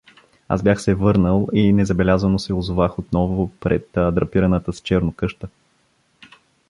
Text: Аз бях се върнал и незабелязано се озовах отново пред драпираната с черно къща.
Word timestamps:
Аз 0.47 0.63
бях 0.63 0.81
се 0.81 0.93
върнал 0.95 1.47
и 1.53 1.73
незабелязано 1.73 2.39
се 2.39 2.53
озовах 2.53 2.99
отново 2.99 3.51
пред 3.59 3.87
драпираната 3.93 4.73
с 4.73 4.81
черно 4.81 5.13
къща. 5.13 5.47